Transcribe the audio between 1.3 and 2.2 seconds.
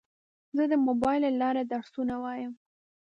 لارې درسونه